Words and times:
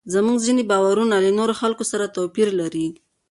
زموږ 0.13 0.37
ځینې 0.45 0.63
باورونه 0.71 1.15
له 1.25 1.31
نورو 1.37 1.53
خلکو 1.61 1.83
سره 1.91 2.13
توپیر 2.15 2.49
لري. 2.59 2.87